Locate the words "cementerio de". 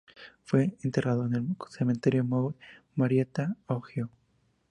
1.69-2.27